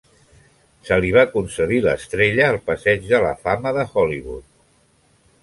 Se 0.87 0.95
li 1.03 1.11
va 1.17 1.25
concedir 1.33 1.77
l'estrella 1.87 2.49
al 2.55 2.59
Passeig 2.71 3.07
de 3.13 3.21
la 3.27 3.35
Fama 3.45 3.75
de 3.79 3.87
Hollywood. 3.93 4.51